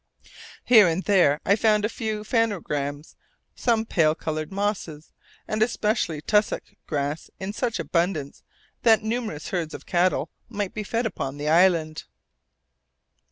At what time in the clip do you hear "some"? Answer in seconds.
3.53-3.85